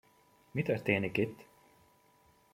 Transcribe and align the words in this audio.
Mi 0.51 0.61
történik 0.63 1.17
itt? 1.17 1.45